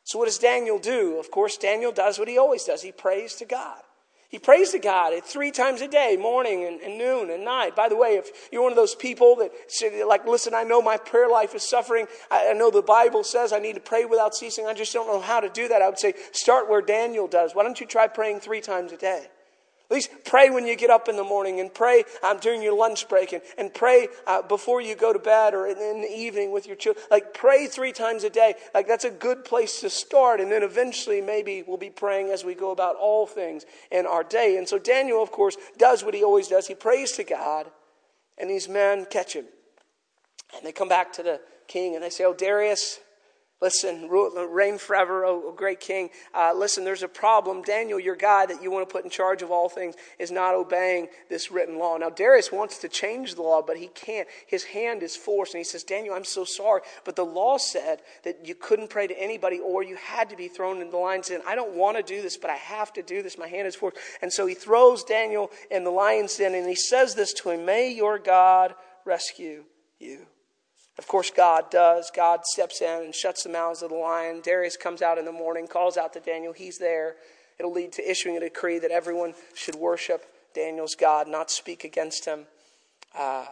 [0.04, 1.20] So, what does Daniel do?
[1.20, 3.82] Of course, Daniel does what he always does he prays to God.
[4.32, 7.76] He prays to God three times a day, morning and, and, noon and night.
[7.76, 10.82] By the way, if you're one of those people that say, like, listen, I know
[10.82, 12.08] my prayer life is suffering.
[12.32, 14.68] I, I know the Bible says I need to pray without ceasing.
[14.68, 15.82] I just don't know how to do that.
[15.82, 17.54] I would say, start where Daniel does.
[17.54, 19.28] Why don't you try praying three times a day?
[19.92, 22.74] At least pray when you get up in the morning and pray um, during your
[22.74, 26.10] lunch break and, and pray uh, before you go to bed or in, in, the
[26.10, 27.04] evening with your children.
[27.12, 28.54] Like pray three times a day.
[28.74, 30.40] Like that's a good place to start.
[30.40, 34.24] And then eventually maybe we'll be praying as we go about all things in our
[34.24, 34.56] day.
[34.56, 36.68] And so Daniel, of course, does what he always does.
[36.68, 37.70] He prays to God
[38.38, 39.46] and these men catch him.
[40.56, 43.02] And they come back to the king and they say, Oh, Darius,
[43.62, 46.10] Listen, reign forever, oh, great king.
[46.34, 47.62] Uh, listen, there's a problem.
[47.62, 50.56] Daniel, your guy that you want to put in charge of all things, is not
[50.56, 51.96] obeying this written law.
[51.96, 54.28] Now, Darius wants to change the law, but he can't.
[54.48, 55.54] His hand is forced.
[55.54, 56.82] And he says, Daniel, I'm so sorry.
[57.06, 60.48] But the law said that you couldn't pray to anybody or you had to be
[60.48, 61.42] thrown in the lion's den.
[61.46, 63.38] I don't want to do this, but I have to do this.
[63.38, 63.98] My hand is forced.
[64.24, 67.66] And so he throws Daniel in the lion's den and he says this to him
[67.66, 68.74] May your God
[69.06, 69.66] rescue
[70.00, 70.26] you.
[71.02, 72.12] Of course, God does.
[72.16, 74.40] God steps in and shuts the mouths of the lion.
[74.44, 76.54] Darius comes out in the morning, calls out to Daniel.
[76.54, 77.16] He's there.
[77.58, 82.26] It'll lead to issuing a decree that everyone should worship Daniel's God, not speak against
[82.26, 82.46] him.
[83.18, 83.46] Uh,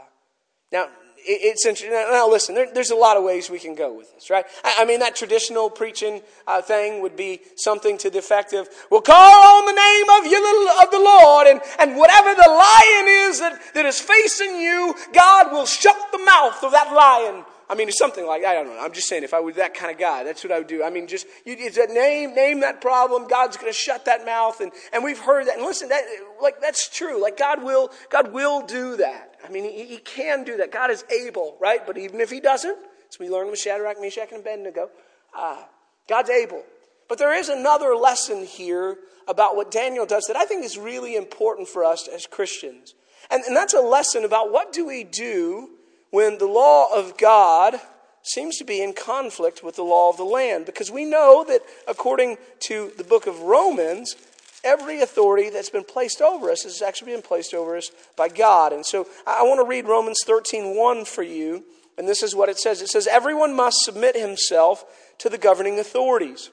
[0.72, 0.90] now,
[1.26, 1.92] it's interesting.
[1.92, 4.46] Now, listen, there, there's a lot of ways we can go with this, right?
[4.64, 8.70] I, I mean, that traditional preaching uh, thing would be something to the effect of,
[8.90, 13.08] "We'll call on the name of, you, of the Lord, and, and whatever the lion
[13.08, 17.76] is that, that is facing you, God will shut the mouth of that lion." I
[17.76, 18.80] mean, it's something like I don't know.
[18.80, 20.84] I'm just saying, if I were that kind of guy, that's what I would do.
[20.84, 23.28] I mean, just you, it's a name, name that problem.
[23.28, 25.58] God's going to shut that mouth, and and we've heard that.
[25.58, 26.02] And listen, that
[26.42, 27.22] like that's true.
[27.22, 29.29] Like God will, God will do that.
[29.46, 30.72] I mean, he, he can do that.
[30.72, 31.86] God is able, right?
[31.86, 32.78] But even if he doesn't,
[33.10, 34.90] as we learned with Shadrach, Meshach, and Abednego,
[35.36, 35.64] uh,
[36.08, 36.64] God's able.
[37.08, 38.98] But there is another lesson here
[39.28, 42.94] about what Daniel does that I think is really important for us as Christians.
[43.32, 45.70] And, and that's a lesson about what do we do
[46.12, 47.80] when the law of God
[48.24, 50.66] seems to be in conflict with the law of the land.
[50.66, 54.16] Because we know that according to the book of Romans,
[54.64, 58.74] every authority that's been placed over us has actually been placed over us by God.
[58.74, 61.64] And so I want to read Romans 13 1 for you.
[61.98, 64.86] And this is what it says it says, Everyone must submit himself
[65.20, 66.50] to the governing authorities.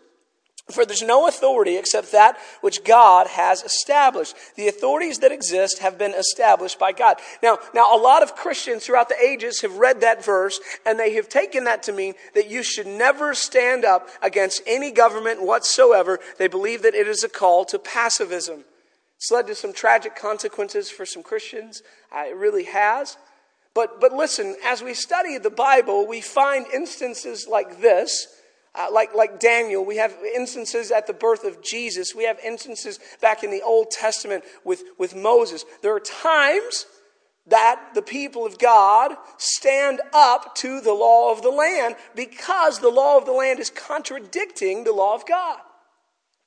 [0.70, 4.34] For there's no authority except that which God has established.
[4.56, 7.18] The authorities that exist have been established by God.
[7.40, 11.14] Now, now a lot of Christians throughout the ages have read that verse and they
[11.14, 16.18] have taken that to mean that you should never stand up against any government whatsoever.
[16.36, 18.64] They believe that it is a call to pacifism.
[19.18, 21.82] It's led to some tragic consequences for some Christians.
[22.14, 23.16] Uh, it really has.
[23.72, 28.35] But, but listen, as we study the Bible, we find instances like this
[28.76, 32.14] uh, like, like Daniel, we have instances at the birth of Jesus.
[32.14, 35.64] We have instances back in the Old Testament with, with Moses.
[35.82, 36.86] There are times
[37.46, 42.88] that the people of God stand up to the law of the land because the
[42.90, 45.58] law of the land is contradicting the law of God.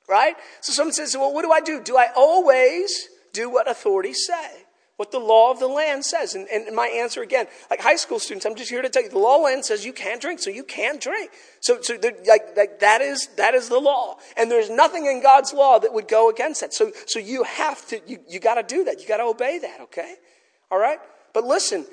[0.07, 0.35] Right?
[0.61, 1.81] So someone says, well, what do I do?
[1.81, 4.65] Do I always do what authorities say?
[4.99, 6.35] What the law of the land says.
[6.35, 9.07] And, and my answer again, like high school students, I'm just here to tell you,
[9.07, 11.31] the law land says you can't drink, so you can't drink.
[11.61, 15.53] So, so like, like that is that is the law, and there's nothing in God's
[15.53, 16.73] law that would go against that.
[16.73, 18.99] So, so you have to, you, you got to do that.
[18.99, 19.79] You got to obey that.
[19.83, 20.15] Okay,
[20.69, 20.99] all right.
[21.33, 21.85] But listen,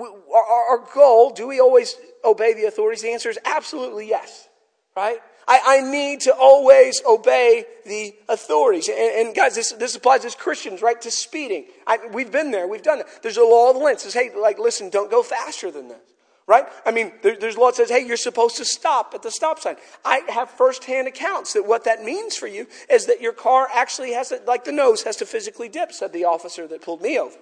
[0.00, 3.02] our, our goal, do we always obey the authorities?
[3.02, 4.48] The answer is absolutely yes.
[4.96, 5.18] Right?
[5.52, 8.88] I, I need to always obey the authorities.
[8.88, 10.98] And, and guys, this, this applies as Christians, right?
[11.02, 11.66] To speeding.
[11.86, 12.66] I, we've been there.
[12.66, 13.06] We've done it.
[13.22, 16.00] There's a law of the land says, hey, like, listen, don't go faster than this.
[16.46, 16.64] Right?
[16.86, 19.30] I mean, there, there's a law that says, hey, you're supposed to stop at the
[19.30, 19.76] stop sign.
[20.04, 24.12] I have firsthand accounts that what that means for you is that your car actually
[24.14, 27.18] has to, like the nose has to physically dip, said the officer that pulled me
[27.18, 27.36] over.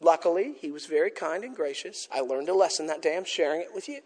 [0.00, 2.08] Luckily, he was very kind and gracious.
[2.10, 3.16] I learned a lesson that day.
[3.16, 4.00] I'm sharing it with you.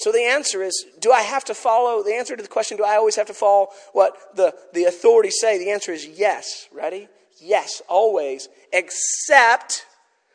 [0.00, 2.02] So the answer is do I have to follow?
[2.02, 5.36] The answer to the question, do I always have to follow what the, the authorities
[5.38, 5.58] say?
[5.58, 6.68] The answer is yes.
[6.72, 7.06] Ready?
[7.38, 8.48] Yes, always.
[8.72, 9.84] Except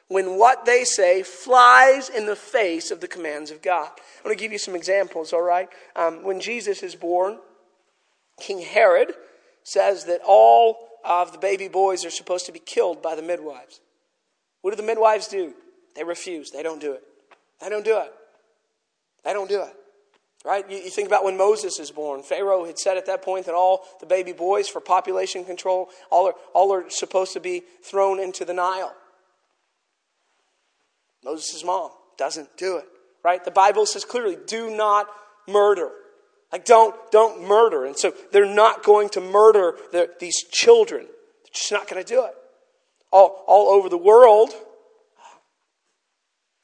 [0.08, 3.90] when what they say flies in the face of the commands of God.
[3.90, 5.68] I'm going to give you some examples, all right?
[5.96, 7.40] Um, when Jesus is born,
[8.40, 9.14] King Herod
[9.64, 13.82] says that all of the baby boys are supposed to be killed by the midwives.
[14.62, 15.56] What do the midwives do?
[15.96, 16.52] They refuse.
[16.52, 17.02] They don't do it.
[17.60, 18.14] They don't do it.
[19.26, 19.74] They don't do it.
[20.46, 20.70] Right?
[20.70, 22.22] You, you, think about when Moses is born.
[22.22, 26.28] Pharaoh had said at that point that all the baby boys, for population control, all
[26.28, 28.94] are, all are supposed to be thrown into the Nile.
[31.24, 32.86] Moses' mom doesn't do it.
[33.24, 33.44] Right?
[33.44, 35.08] The Bible says clearly, do not
[35.48, 35.90] murder.
[36.52, 37.86] Like, don't, don't murder.
[37.86, 39.76] And so they're not going to murder
[40.20, 41.06] these children.
[41.06, 42.34] They're just not going to do it.
[43.12, 44.52] All, all over the world,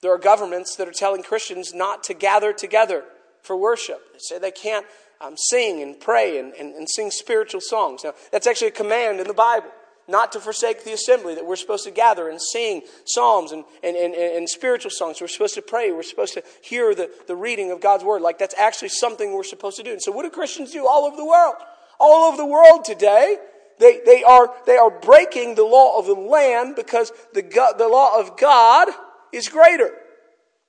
[0.01, 3.03] there are governments that are telling Christians not to gather together
[3.41, 4.01] for worship.
[4.13, 4.85] They say they can't
[5.19, 8.03] um, sing and pray and, and, and sing spiritual songs.
[8.03, 9.69] Now, that's actually a command in the Bible
[10.07, 13.95] not to forsake the assembly, that we're supposed to gather and sing psalms and, and,
[13.95, 15.21] and, and, spiritual songs.
[15.21, 15.91] We're supposed to pray.
[15.91, 18.21] We're supposed to hear the, the reading of God's word.
[18.21, 19.91] Like that's actually something we're supposed to do.
[19.91, 21.55] And so what do Christians do all over the world?
[21.99, 23.37] All over the world today,
[23.79, 27.41] they, they, are, they are breaking the law of the land because the,
[27.77, 28.89] the law of God
[29.33, 29.91] is greater.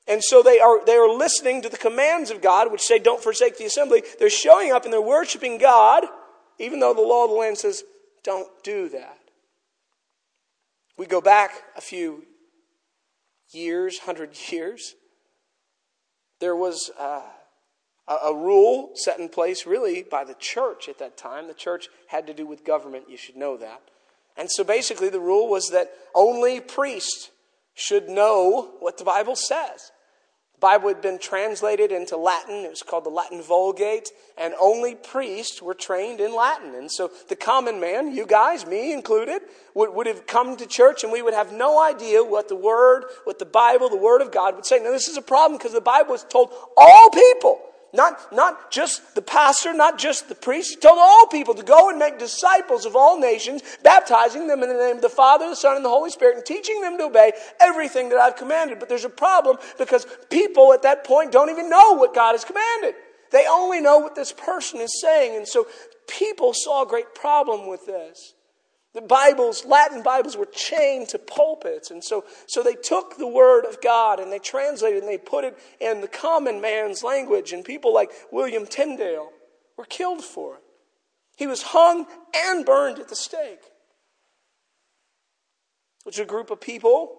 [0.09, 3.22] And so they are, they are listening to the commands of God, which say, don't
[3.22, 4.03] forsake the assembly.
[4.18, 6.05] They're showing up and they're worshiping God,
[6.59, 7.85] even though the law of the land says,
[8.25, 9.18] don't do that.
[10.97, 12.24] We go back a few
[13.53, 14.95] years, hundred years.
[16.41, 17.22] There was uh,
[18.09, 21.47] a, a rule set in place, really, by the church at that time.
[21.47, 23.82] The church had to do with government, you should know that.
[24.37, 27.30] And so basically, the rule was that only priests
[27.75, 29.93] should know what the Bible says.
[30.55, 32.64] The Bible had been translated into Latin.
[32.64, 36.75] It was called the Latin Vulgate, and only priests were trained in Latin.
[36.75, 39.43] And so the common man, you guys, me included,
[39.75, 43.05] would, would have come to church and we would have no idea what the Word,
[43.25, 44.79] what the Bible, the Word of God would say.
[44.79, 47.61] Now, this is a problem because the Bible is told all people
[47.93, 50.70] not, not just the pastor, not just the priest.
[50.70, 54.70] He told all people to go and make disciples of all nations, baptizing them in
[54.70, 57.05] the name of the Father, the Son, and the Holy Spirit, and teaching them to
[57.05, 58.78] obey everything that I've commanded.
[58.78, 62.45] But there's a problem because people at that point don't even know what God has
[62.45, 62.95] commanded.
[63.30, 65.36] They only know what this person is saying.
[65.36, 65.66] And so
[66.09, 68.34] people saw a great problem with this.
[68.95, 71.90] The Bibles, Latin Bibles, were chained to pulpits.
[71.90, 75.45] And so, so they took the Word of God and they translated and they put
[75.45, 77.53] it in the common man's language.
[77.53, 79.30] And people like William Tyndale
[79.78, 80.62] were killed for it.
[81.36, 83.61] He was hung and burned at the stake.
[86.05, 87.16] Which a group of people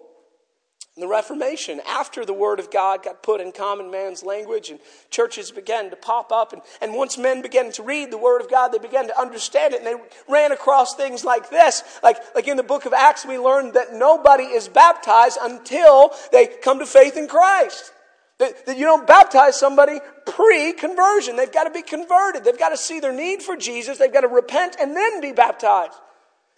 [0.96, 4.78] the Reformation, after the Word of God got put in common man's language and
[5.10, 8.48] churches began to pop up, and, and once men began to read the Word of
[8.48, 11.82] God, they began to understand it, and they ran across things like this.
[12.04, 16.46] Like, like in the book of Acts, we learned that nobody is baptized until they
[16.46, 17.92] come to faith in Christ.
[18.38, 21.34] That, that you don't baptize somebody pre conversion.
[21.34, 22.44] They've got to be converted.
[22.44, 23.98] They've got to see their need for Jesus.
[23.98, 25.94] They've got to repent and then be baptized.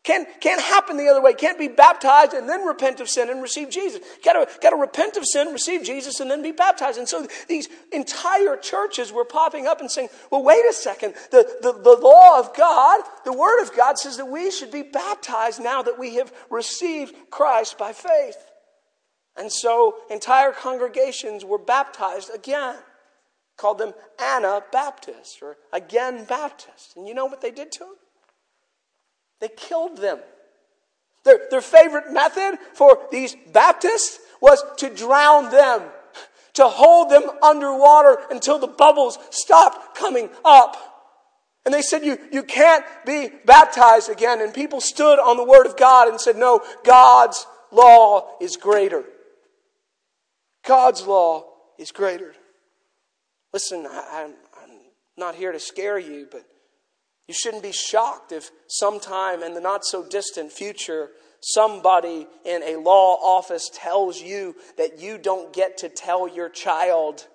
[0.07, 1.35] Can't, can't happen the other way.
[1.35, 4.01] Can't be baptized and then repent of sin and receive Jesus.
[4.25, 6.97] Gotta, gotta repent of sin, receive Jesus, and then be baptized.
[6.97, 11.15] And so these entire churches were popping up and saying, well, wait a second.
[11.33, 14.83] The, the, the law of God, the Word of God says that we should be
[14.83, 18.39] baptized now that we have received Christ by faith.
[19.37, 22.77] And so entire congregations were baptized again.
[23.57, 26.95] Called them Anabaptists or again Baptists.
[26.95, 27.95] And you know what they did to them?
[29.41, 30.19] They killed them.
[31.25, 35.83] Their, their favorite method for these Baptists was to drown them,
[36.55, 40.77] to hold them underwater until the bubbles stopped coming up.
[41.65, 44.41] And they said, you, you can't be baptized again.
[44.41, 49.05] And people stood on the Word of God and said, No, God's law is greater.
[50.65, 51.45] God's law
[51.77, 52.35] is greater.
[53.53, 54.31] Listen, I,
[54.63, 54.71] I'm
[55.17, 56.45] not here to scare you, but
[57.29, 61.11] you shouldn't be shocked if sometime in the not so distant future,
[61.41, 67.27] somebody in a law office tells you that you don't get to tell your child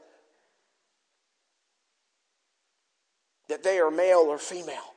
[3.50, 4.96] that they are male or female.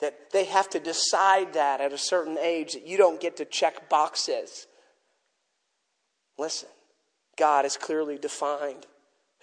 [0.00, 3.44] That they have to decide that at a certain age, that you don't get to
[3.44, 4.66] check boxes.
[6.38, 6.70] Listen,
[7.36, 8.86] God has clearly defined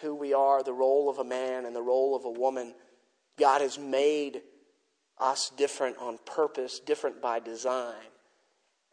[0.01, 2.73] who we are, the role of a man and the role of a woman
[3.39, 4.41] God has made
[5.19, 7.95] us different on purpose, different by design.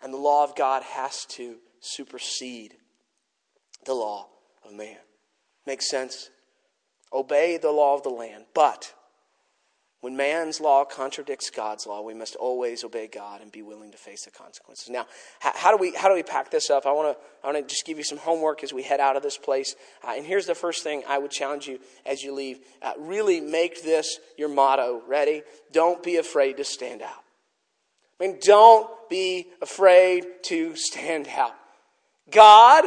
[0.02, 2.74] And the law of God has to supersede
[3.84, 4.28] the law
[4.64, 4.98] of man.
[5.66, 6.30] Makes sense?
[7.12, 8.44] Obey the law of the land.
[8.54, 8.94] But
[10.04, 13.96] when man's law contradicts God's law, we must always obey God and be willing to
[13.96, 14.90] face the consequences.
[14.90, 15.06] Now,
[15.40, 16.84] how, do we how do we pack this up?
[16.84, 19.16] I want to I want to just give you some homework as we head out
[19.16, 19.74] of this place.
[20.06, 23.40] Uh, and here's the first thing I would challenge you as you leave: uh, really
[23.40, 25.00] make this your motto.
[25.08, 25.42] Ready?
[25.72, 27.24] Don't be afraid to stand out.
[28.20, 31.54] I mean, don't be afraid to stand out.
[32.30, 32.84] God,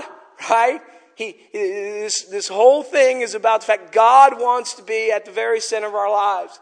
[0.52, 0.82] right?
[1.16, 5.32] He, this, this whole thing is about the fact God wants to be at the
[5.32, 6.60] very center of our lives.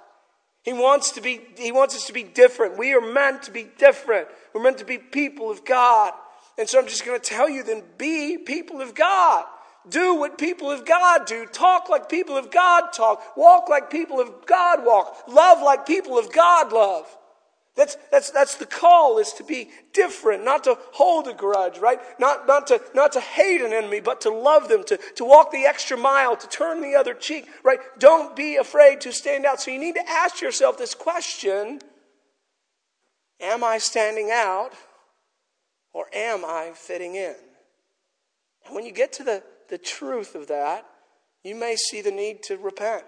[0.66, 2.76] He wants to be, he wants us to be different.
[2.76, 4.28] We are meant to be different.
[4.52, 6.12] We're meant to be people of God.
[6.58, 9.46] And so I'm just going to tell you then be people of God.
[9.88, 11.46] Do what people of God do.
[11.46, 13.38] Talk like people of God talk.
[13.38, 15.28] Walk like people of God walk.
[15.28, 17.16] Love like people of God love.
[17.76, 22.00] That's, that's, that's the call is to be different, not to hold a grudge, right?
[22.20, 25.52] Not, not, to, not to hate an enemy, but to love them, to, to walk
[25.52, 27.80] the extra mile, to turn the other cheek, right?
[28.00, 29.60] Don't be afraid to stand out.
[29.60, 31.82] So you need to ask yourself this question
[33.42, 34.72] Am I standing out
[35.92, 37.36] or am I fitting in?
[38.66, 40.86] And when you get to the, the truth of that,
[41.44, 43.04] you may see the need to repent.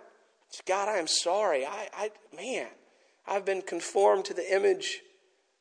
[0.65, 1.65] God, I am sorry.
[1.65, 2.67] I, I man,
[3.27, 5.01] I've been conformed to the image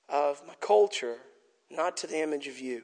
[0.09, 1.17] of my culture,
[1.71, 2.83] not to the image of you.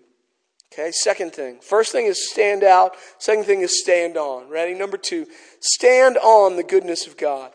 [0.72, 1.60] Okay, second thing.
[1.60, 2.94] First thing is stand out.
[3.18, 4.48] Second thing is stand on.
[4.48, 4.74] Ready?
[4.74, 5.26] Number two,
[5.60, 7.52] stand on the goodness of God.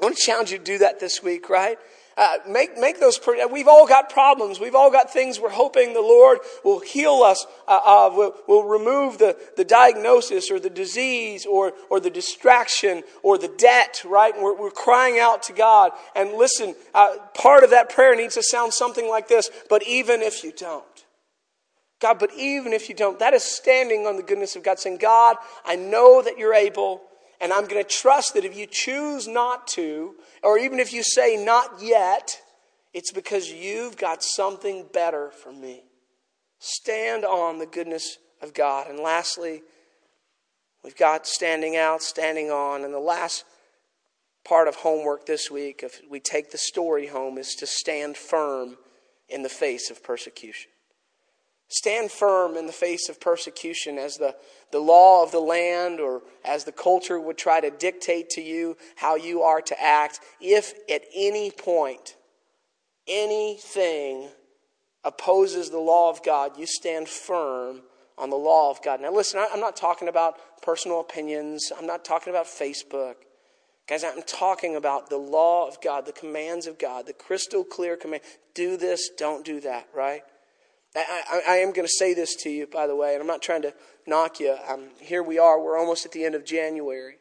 [0.00, 1.78] I want to challenge you to do that this week, right?
[2.16, 3.18] Uh, make, make those,
[3.50, 4.60] we've all got problems.
[4.60, 8.64] We've all got things we're hoping the Lord will heal us, uh, uh, will, will
[8.64, 14.34] remove the, the diagnosis or the disease or, or the distraction or the debt, right?
[14.34, 15.92] And we're, we're crying out to God.
[16.14, 20.22] And listen, uh, part of that prayer needs to sound something like this, but even
[20.22, 20.84] if you don't,
[22.02, 24.98] God, but even if you don't, that is standing on the goodness of God, saying,
[24.98, 27.00] God, I know that you're able,
[27.42, 30.14] and I'm going to trust that if you choose not to,
[30.44, 32.40] or even if you say not yet,
[32.94, 35.82] it's because you've got something better for me.
[36.60, 38.88] Stand on the goodness of God.
[38.88, 39.62] And lastly,
[40.84, 42.84] we've got standing out, standing on.
[42.84, 43.44] And the last
[44.44, 48.76] part of homework this week, if we take the story home, is to stand firm
[49.28, 50.71] in the face of persecution.
[51.72, 54.36] Stand firm in the face of persecution as the,
[54.72, 58.76] the law of the land or as the culture would try to dictate to you
[58.96, 60.20] how you are to act.
[60.38, 62.14] If at any point
[63.08, 64.28] anything
[65.02, 67.80] opposes the law of God, you stand firm
[68.18, 69.00] on the law of God.
[69.00, 73.14] Now, listen, I'm not talking about personal opinions, I'm not talking about Facebook.
[73.88, 77.96] Guys, I'm talking about the law of God, the commands of God, the crystal clear
[77.96, 78.22] command.
[78.52, 80.22] Do this, don't do that, right?
[80.94, 83.26] I, I, I am going to say this to you, by the way, and I'm
[83.26, 83.74] not trying to
[84.06, 84.56] knock you.
[84.68, 87.16] Um, here we are, we're almost at the end of January.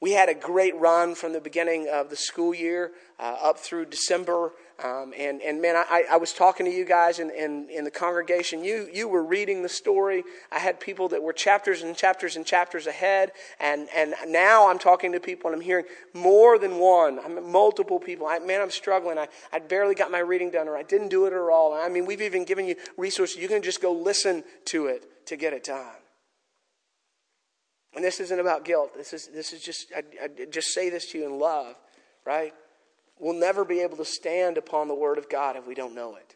[0.00, 3.86] We had a great run from the beginning of the school year uh, up through
[3.86, 4.52] December.
[4.82, 7.90] Um, and, and man, I, I was talking to you guys in, in, in the
[7.92, 8.64] congregation.
[8.64, 10.24] You, you were reading the story.
[10.50, 13.30] I had people that were chapters and chapters and chapters ahead.
[13.60, 17.20] And, and now I'm talking to people and I'm hearing more than one.
[17.24, 18.26] I'm multiple people.
[18.26, 19.16] I, man, I'm struggling.
[19.16, 21.72] I, I barely got my reading done or I didn't do it at all.
[21.72, 23.36] I mean, we've even given you resources.
[23.36, 25.86] You can just go listen to it to get it done.
[27.94, 28.90] And this isn't about guilt.
[28.96, 31.76] This is, this is just, I, I just say this to you in love,
[32.26, 32.52] right?
[33.18, 36.16] We'll never be able to stand upon the Word of God if we don't know
[36.16, 36.34] it.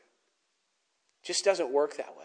[1.23, 2.25] It just doesn't work that way.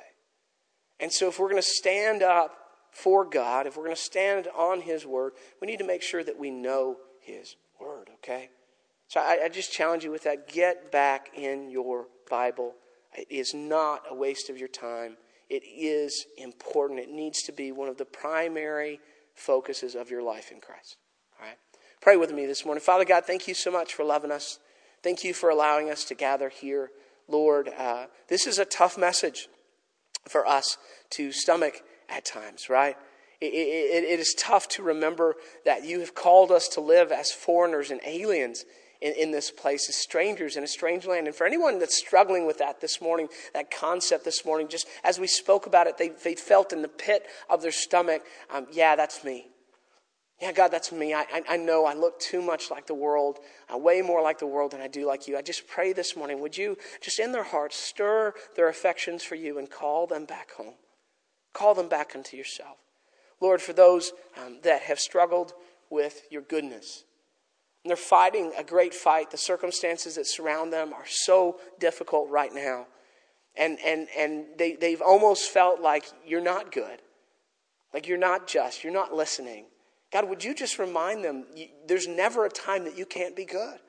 [0.99, 2.55] And so, if we're going to stand up
[2.91, 6.23] for God, if we're going to stand on His Word, we need to make sure
[6.23, 8.49] that we know His Word, okay?
[9.07, 10.47] So, I, I just challenge you with that.
[10.47, 12.75] Get back in your Bible.
[13.17, 15.17] It is not a waste of your time,
[15.49, 16.99] it is important.
[16.99, 18.99] It needs to be one of the primary
[19.35, 20.97] focuses of your life in Christ.
[21.39, 21.57] All right?
[22.03, 22.81] Pray with me this morning.
[22.81, 24.59] Father God, thank you so much for loving us.
[25.01, 26.91] Thank you for allowing us to gather here.
[27.29, 29.47] Lord, uh, this is a tough message
[30.27, 30.77] for us
[31.11, 31.75] to stomach
[32.09, 32.97] at times, right?
[33.39, 37.31] It, it, it is tough to remember that you have called us to live as
[37.31, 38.65] foreigners and aliens
[38.99, 41.27] in, in, this place, as strangers in a strange land.
[41.27, 45.19] And for anyone that's struggling with that this morning, that concept this morning, just as
[45.19, 48.23] we spoke about it, they, they felt in the pit of their stomach,
[48.53, 49.47] um, yeah, that's me.
[50.41, 51.13] Yeah, God, that's me.
[51.13, 54.47] I, I, know I look too much like the world, I way more like the
[54.47, 55.37] world than I do like you.
[55.37, 59.35] I just pray this morning, would you just in their hearts stir their affections for
[59.35, 60.73] you and call them back home?
[61.53, 62.77] Call them back unto yourself.
[63.39, 64.11] Lord, for those
[64.43, 65.53] um, that have struggled
[65.89, 67.05] with your goodness,
[67.83, 69.31] and they're fighting a great fight.
[69.31, 72.87] The circumstances that surround them are so difficult right now.
[73.55, 77.01] And, and, and they, they've almost felt like you're not good,
[77.93, 79.65] like you're not just, you're not listening.
[80.13, 81.45] God, would you just remind them
[81.87, 83.79] there's never a time that you can't be good?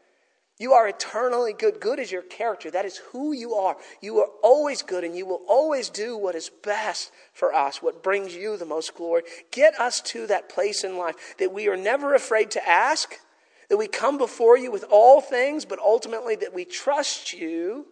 [0.58, 1.80] You are eternally good.
[1.80, 2.70] Good is your character.
[2.70, 3.76] That is who you are.
[4.00, 8.02] You are always good and you will always do what is best for us, what
[8.02, 9.24] brings you the most glory.
[9.50, 13.14] Get us to that place in life that we are never afraid to ask,
[13.68, 17.84] that we come before you with all things, but ultimately that we trust you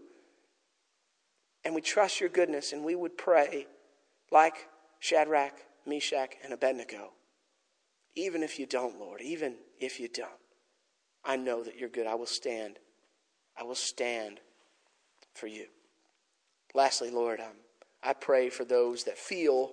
[1.64, 3.66] and we trust your goodness and we would pray
[4.30, 4.54] like
[5.00, 5.54] Shadrach,
[5.84, 7.10] Meshach, and Abednego.
[8.14, 10.30] Even if you don't, Lord, even if you don't,
[11.24, 12.06] I know that you're good.
[12.06, 12.78] I will stand.
[13.58, 14.40] I will stand
[15.34, 15.66] for you.
[16.74, 17.56] Lastly, Lord, um,
[18.02, 19.72] I pray for those that feel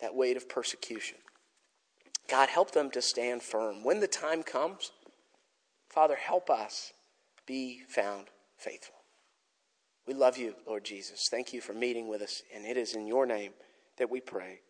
[0.00, 1.18] that weight of persecution.
[2.28, 3.84] God, help them to stand firm.
[3.84, 4.90] When the time comes,
[5.88, 6.92] Father, help us
[7.46, 8.96] be found faithful.
[10.06, 11.28] We love you, Lord Jesus.
[11.30, 13.52] Thank you for meeting with us, and it is in your name
[13.98, 14.60] that we pray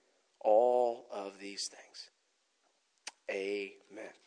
[0.41, 2.11] all of these things.
[3.31, 4.22] Amen.